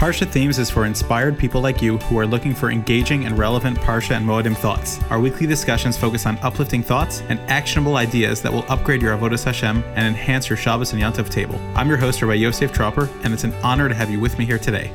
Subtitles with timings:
[0.00, 3.76] Parsha Themes is for inspired people like you who are looking for engaging and relevant
[3.80, 4.98] Parsha and Moedim thoughts.
[5.10, 9.44] Our weekly discussions focus on uplifting thoughts and actionable ideas that will upgrade your Avodas
[9.44, 11.60] Hashem and enhance your Shabbos and Yontif table.
[11.74, 14.46] I'm your host, Rabbi Yosef Tropper, and it's an honor to have you with me
[14.46, 14.86] here today.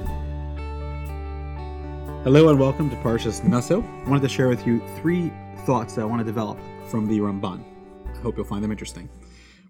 [2.24, 3.84] Hello and welcome to Parshas Naso.
[3.84, 5.32] I wanted to share with you three
[5.68, 7.64] thoughts that I want to develop from the Ramban.
[8.12, 9.08] I hope you'll find them interesting.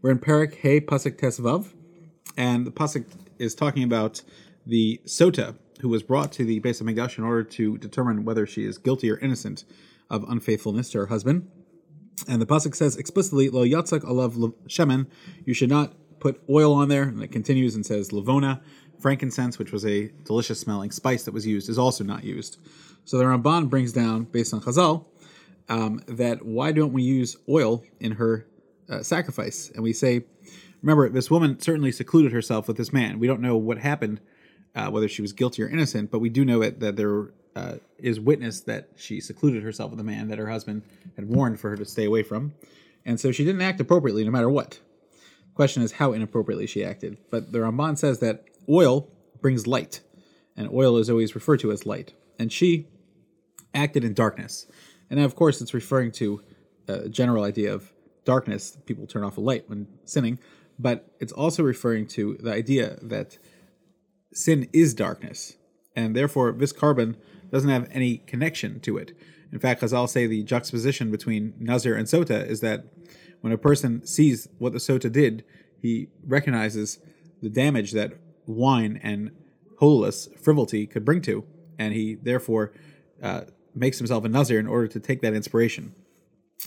[0.02, 1.74] We're in Parak Hey Pasuk Tesvav,
[2.38, 3.04] and the Pasuk
[3.38, 4.22] is talking about
[4.66, 8.66] the Sota, who was brought to the Beis Hamikdash in order to determine whether she
[8.66, 9.66] is guilty or innocent
[10.10, 11.50] of unfaithfulness to her husband.
[12.28, 15.08] And the pasuk says explicitly, "Lo yatzak alav shemen."
[15.44, 17.04] You should not put oil on there.
[17.04, 18.62] And it continues and says, "Lavona,
[19.00, 22.58] frankincense, which was a delicious smelling spice that was used, is also not used."
[23.04, 25.06] So the Ramban brings down, based on Chazal,
[25.70, 28.48] um, that why don't we use oil in her
[28.90, 29.72] uh, sacrifice?
[29.74, 30.26] And we say,
[30.82, 33.20] remember, this woman certainly secluded herself with this man.
[33.20, 34.22] We don't know what happened
[34.76, 37.76] uh, whether she was guilty or innocent, but we do know it, that there uh,
[37.98, 40.84] is witness that she secluded herself with a man that her husband
[41.16, 42.54] had warned for her to stay away from.
[43.06, 44.80] And so she didn't act appropriately no matter what.
[45.54, 47.18] Question is how inappropriately she acted.
[47.30, 49.08] But the Ramban says that oil
[49.42, 50.02] brings light,
[50.58, 52.14] and oil is always referred to as light.
[52.38, 52.88] And she
[53.74, 54.68] acted in darkness.
[55.10, 56.42] And of course, it's referring to
[56.88, 57.94] a general idea of
[58.26, 58.78] darkness.
[58.86, 60.40] People turn off a light when sinning.
[60.78, 63.38] But it's also referring to the idea that
[64.36, 65.56] sin is darkness,
[65.96, 67.16] and therefore this korban
[67.52, 69.18] doesn't have any connection to it.
[69.52, 72.86] In fact, Chazal say the juxtaposition between Nazir and Sota is that
[73.42, 75.46] when a person sees what the Sota did,
[75.82, 77.00] he recognizes
[77.42, 78.14] the damage that
[78.46, 79.32] wine and
[79.80, 81.46] holelus frivolity could bring to,
[81.78, 82.74] and he therefore
[83.22, 83.42] uh,
[83.74, 85.94] makes himself a Nazir in order to take that inspiration.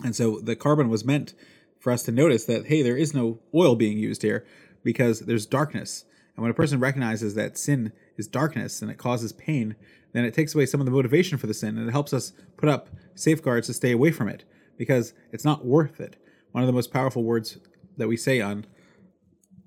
[0.05, 1.35] And so the korban was meant
[1.81, 4.47] for us to notice that, hey, there is no oil being used here
[4.83, 6.05] because there's darkness.
[6.39, 9.75] And when a person recognizes that sin is darkness and it causes pain,
[10.13, 12.33] then it takes away some of the motivation for the sin and it helps us
[12.57, 14.45] put up safeguards to stay away from it
[14.77, 16.15] because it's not worth it.
[16.53, 17.59] One of the most powerful words
[17.97, 18.67] that we say on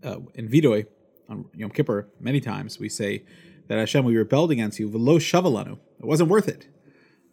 [0.02, 0.86] uh, in Vidoy
[1.28, 3.26] on Yom Kippur many times we say
[3.68, 5.74] that Hashem we rebelled against you velo shavalanu.
[6.00, 6.70] It wasn't worth it.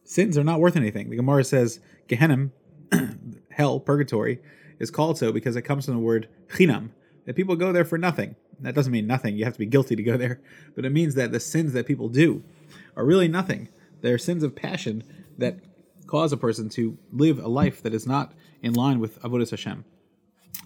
[0.03, 1.10] Sins are not worth anything.
[1.10, 1.78] The Gemara says
[2.09, 2.50] Gehenim,
[3.53, 4.41] hell, purgatory,
[4.81, 6.91] is called so because it comes from the word chinam,
[7.25, 8.34] that people go there for nothing.
[8.60, 9.36] That doesn't mean nothing.
[9.36, 10.41] You have to be guilty to go there.
[10.74, 12.42] But it means that the sins that people do
[12.96, 13.69] are really nothing.
[14.00, 15.04] They're sins of passion
[15.38, 15.58] that
[16.06, 18.32] cause a person to live a life that is not
[18.62, 19.84] in line with Avodah Hashem.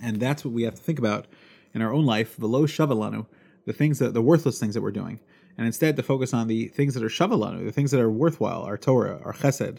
[0.02, 1.26] And that's what we have to think about
[1.74, 3.26] in our own life, velo shavalanu,
[3.66, 5.20] the things that the worthless things that we're doing.
[5.58, 8.62] And instead to focus on the things that are shavalanu, the things that are worthwhile,
[8.62, 9.78] our Torah, our chesed,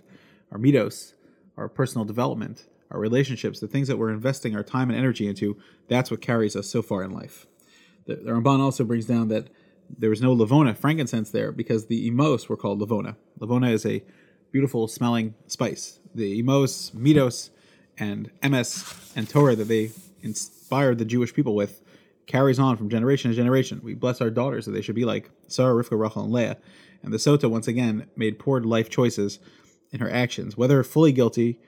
[0.52, 1.14] our midos,
[1.58, 5.58] our personal development, our relationships, the things that we're investing our time and energy into,
[5.88, 7.48] that's what carries us so far in life.
[8.06, 9.48] The, Ramban also brings down that
[9.98, 13.16] there was no lavona, frankincense there, because the emos were called lavona.
[13.40, 14.04] Lavona is a
[14.52, 16.00] beautiful smelling spice.
[16.16, 17.50] The emos, midos,
[17.98, 21.82] and emes and Torah that they inspired the Jewish people with
[22.26, 23.82] carries on from generation to generation.
[23.84, 26.58] We bless our daughters that they should be like Sarah, Rivka, Rachel, and Leah.
[27.02, 29.40] And the Sota, once again, made poor life choices
[29.92, 31.60] in her actions, whether fully guilty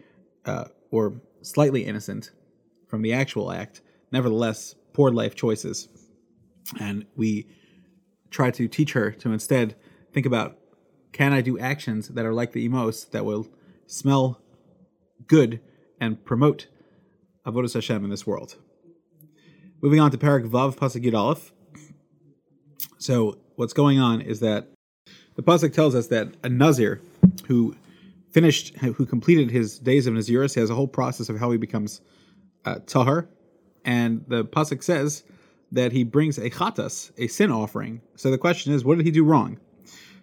[0.45, 2.31] uh, or slightly innocent
[2.87, 3.81] from the actual act,
[4.11, 5.89] nevertheless, poor life choices
[6.79, 7.47] and we
[8.29, 9.75] try to teach her to instead
[10.13, 10.57] think about
[11.11, 13.47] can I do actions that are like the emos that will
[13.87, 14.41] smell
[15.27, 15.61] good
[15.99, 16.67] and promote
[17.45, 18.55] avodas Hashem in this world.
[19.81, 21.53] Moving on to Parak Vav Pasuk Aleph.
[22.97, 24.67] So what's going on is that
[25.35, 27.01] the pasuk tells us that a nazir
[27.47, 27.75] who
[28.31, 32.01] finished, who completed his days of nazirus, has a whole process of how he becomes
[32.65, 33.29] uh, tahar,
[33.83, 35.23] and the pasuk says
[35.71, 38.01] that he brings a chatas, a sin offering.
[38.15, 39.59] So the question is, what did he do wrong?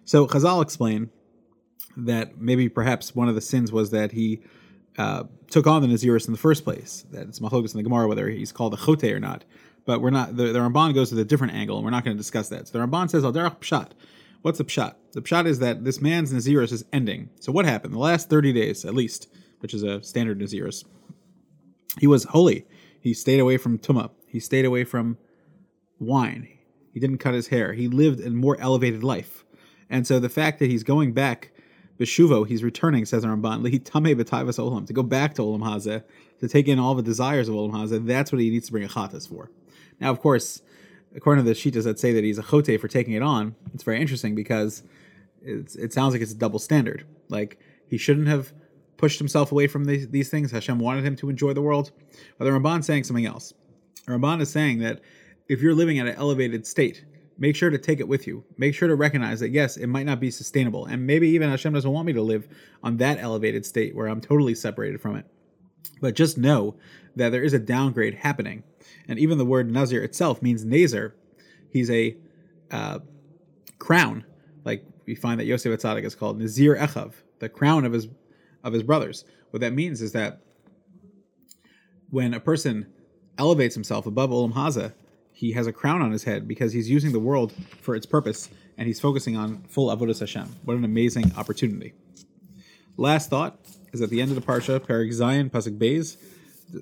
[0.05, 1.09] So Chazal explain
[1.97, 4.41] that maybe perhaps one of the sins was that he
[4.97, 7.05] uh, took on the Naziris in the first place.
[7.11, 9.45] That it's Machogas in the Gemara whether he's called a chote or not.
[9.85, 10.35] But we're not.
[10.37, 12.67] The, the Ramban goes with a different angle, and we're not going to discuss that.
[12.67, 13.91] So the Ramban says al pshat.
[14.41, 14.95] What's the pshat?
[15.11, 17.29] The pshat is that this man's Naziris is ending.
[17.39, 17.93] So what happened?
[17.93, 19.27] The last thirty days, at least,
[19.59, 20.85] which is a standard Naziris,
[21.99, 22.65] he was holy.
[22.99, 24.09] He stayed away from tumah.
[24.25, 25.17] He stayed away from
[25.99, 26.47] wine.
[26.93, 27.73] He didn't cut his hair.
[27.73, 29.43] He lived a more elevated life.
[29.89, 31.51] And so the fact that he's going back,
[31.99, 36.03] Beshuvo, he's returning, says Ramban, tame b'taivas olam, to go back to Olam Hazeh,
[36.39, 38.83] to take in all the desires of Olam Hazeh, that's what he needs to bring
[38.83, 39.51] a chatas for.
[39.99, 40.61] Now, of course,
[41.15, 43.83] according to the Shitas that say that he's a chote for taking it on, it's
[43.83, 44.83] very interesting because
[45.41, 47.05] it sounds like it's a double standard.
[47.29, 48.53] Like, he shouldn't have
[48.97, 50.51] pushed himself away from these, these things.
[50.51, 51.91] Hashem wanted him to enjoy the world.
[52.37, 53.53] But the Ramban saying something else.
[54.07, 55.01] Ramban is saying that
[55.47, 57.05] if you're living at an elevated state,
[57.37, 58.43] make sure to take it with you.
[58.57, 61.73] Make sure to recognize that yes, it might not be sustainable, and maybe even Hashem
[61.73, 62.47] doesn't want me to live
[62.83, 65.25] on that elevated state where I'm totally separated from it.
[66.01, 66.75] But just know
[67.15, 68.63] that there is a downgrade happening,
[69.07, 71.15] and even the word Nazir itself means Nazir.
[71.69, 72.17] He's a
[72.71, 72.99] uh,
[73.79, 74.25] crown,
[74.63, 78.07] like we find that Yosef Atzadik is called Nazir Echav, the crown of his
[78.63, 79.25] of his brothers.
[79.51, 80.41] What that means is that
[82.09, 82.87] when a person
[83.37, 84.93] elevates himself above Olam Hazeh,
[85.33, 87.51] he has a crown on his head because he's using the world
[87.81, 90.47] for its purpose and he's focusing on full avodas Hashem.
[90.63, 91.93] What an amazing opportunity!
[92.97, 93.59] Last thought
[93.91, 96.17] is at the end of the parsha, Perik Zion Pasuk.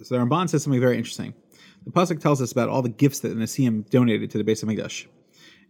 [0.04, 1.34] So the Ramban says something very interesting.
[1.86, 4.64] The pasuk tells us about all the gifts that the Nesiim donated to the Beis
[4.64, 5.08] Hamikdash,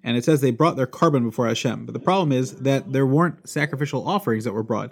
[0.03, 1.85] and it says they brought their korban before Hashem.
[1.85, 4.91] But the problem is that there weren't sacrificial offerings that were brought.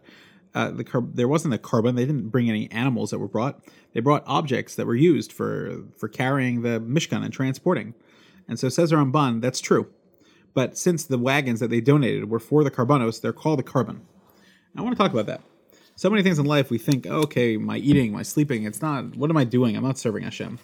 [0.56, 1.96] Uh, the car- there wasn't a korban.
[1.96, 3.64] They didn't bring any animals that were brought.
[3.94, 7.94] They brought objects that were used for for carrying the mishkan and transporting.
[8.48, 9.88] And so says Ramban, that's true.
[10.54, 14.02] But since the wagons that they donated were for the korbanos, they're called the korban.
[14.76, 15.42] I want to talk about that.
[15.96, 19.18] So many things in life we think, oh, okay, my eating, my sleeping, it's not,
[19.18, 19.76] what am I doing?
[19.76, 20.58] I'm not serving Hashem.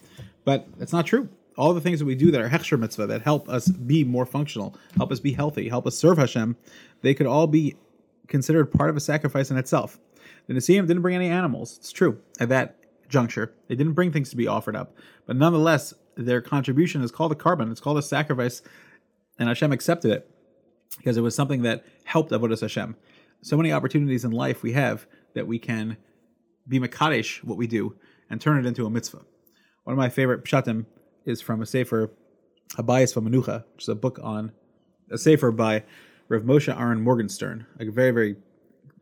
[0.45, 1.27] But it's not true.
[1.57, 4.25] All the things that we do that are hechsher mitzvah, that help us be more
[4.25, 6.55] functional, help us be healthy, help us serve Hashem,
[7.01, 7.75] they could all be
[8.27, 9.99] considered part of a sacrifice in itself.
[10.47, 11.77] The Nesiim didn't bring any animals.
[11.77, 12.19] It's true.
[12.39, 12.77] At that
[13.09, 14.95] juncture, they didn't bring things to be offered up.
[15.25, 17.71] But nonetheless, their contribution is called a korban.
[17.71, 18.61] It's called a sacrifice,
[19.37, 20.29] and Hashem accepted it
[20.97, 22.95] because it was something that helped Avodas Hashem.
[23.41, 25.97] So many opportunities in life we have that we can
[26.67, 27.95] be makadesh what we do
[28.29, 29.21] and turn it into a mitzvah.
[29.83, 30.85] One of my favorite pshatim
[31.25, 32.11] is from a sefer,
[32.75, 34.51] Habayis Menucha, which is a book on
[35.11, 35.83] a sefer by
[36.27, 38.35] Rav Moshe Aaron Morgenstern, a very very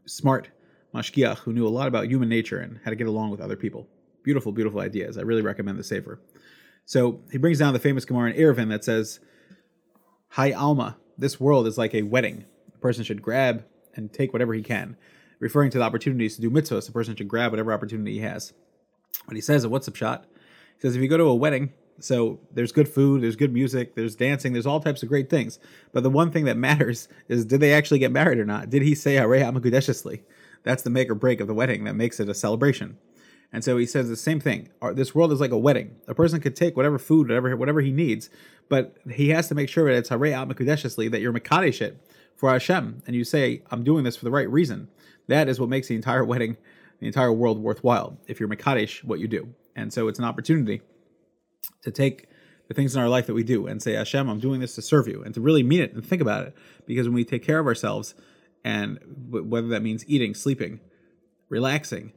[0.06, 0.50] smart
[0.94, 3.56] mashgiach who knew a lot about human nature and how to get along with other
[3.56, 3.88] people.
[4.24, 5.18] Beautiful, beautiful ideas.
[5.18, 6.20] I really recommend the sefer.
[6.86, 9.20] So he brings down the famous Gemara in Eruvin that says,
[10.30, 12.46] Hi Alma, this world is like a wedding.
[12.74, 13.66] A person should grab
[13.96, 14.98] and take whatever he can.
[15.40, 18.54] Referring to the opportunities to do mitzvahs, a person should grab whatever opportunity he has.
[19.28, 20.26] But he says, what's up shot?
[20.76, 23.96] He says, if you go to a wedding, so there's good food, there's good music,
[23.96, 25.60] there's dancing, there's all types of great things.
[25.92, 28.70] But the one thing that matters is did they actually get married or not?
[28.70, 30.22] Did he say Harei Hamakudeshesli?
[30.64, 32.98] That's the make or break of the wedding that makes it a celebration.
[33.52, 34.70] And so he says the same thing.
[34.94, 35.96] This world is like a wedding.
[36.08, 38.32] A person could take whatever food, whatever whatever he needs,
[38.68, 41.98] but he has to make sure that it's harei al that you're makadesh it
[42.36, 44.88] for Hashem, and you say, "I'm doing this for the right reason."
[45.28, 46.58] That is what makes the entire wedding,
[47.00, 48.18] the entire world worthwhile.
[48.26, 50.82] If you're makadesh, what you do, and so it's an opportunity
[51.84, 52.28] to take
[52.68, 54.82] the things in our life that we do and say, Hashem, I'm doing this to
[54.82, 57.44] serve you, and to really mean it and think about it, because when we take
[57.44, 58.16] care of ourselves,
[58.64, 59.00] and
[59.30, 60.80] whether that means eating, sleeping,
[61.50, 62.14] relaxing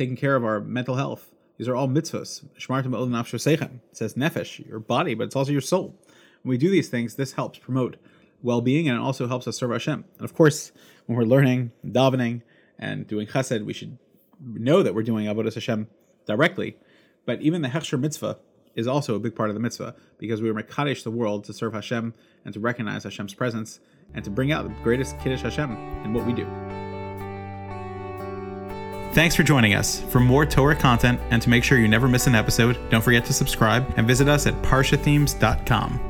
[0.00, 1.30] taking care of our mental health.
[1.58, 2.42] These are all mitzvahs.
[2.56, 5.94] It says nefesh, your body, but it's also your soul.
[6.42, 7.98] When we do these things, this helps promote
[8.42, 10.06] well-being and it also helps us serve Hashem.
[10.16, 10.72] And of course,
[11.04, 12.40] when we're learning, davening,
[12.78, 13.98] and doing chesed, we should
[14.42, 15.88] know that we're doing avodas Hashem
[16.26, 16.78] directly.
[17.26, 18.38] But even the hechsher mitzvah
[18.74, 21.52] is also a big part of the mitzvah because we are mekadesh the world to
[21.52, 22.14] serve Hashem
[22.44, 23.80] and to recognize Hashem's presence
[24.14, 25.72] and to bring out the greatest kiddush Hashem
[26.04, 26.46] in what we do.
[29.12, 30.00] Thanks for joining us.
[30.02, 33.24] For more Torah content and to make sure you never miss an episode, don't forget
[33.24, 36.09] to subscribe and visit us at parshathemes.com.